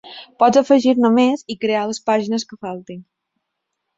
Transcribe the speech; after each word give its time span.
Pots 0.43 0.59
afegir-ne 0.61 1.11
més 1.17 1.43
i 1.55 1.57
crear 1.65 1.83
les 1.91 2.01
pàgines 2.09 2.45
que 2.53 2.59
faltin. 2.67 2.99